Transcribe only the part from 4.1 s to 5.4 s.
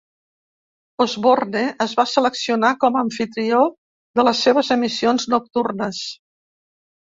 de les seves emissions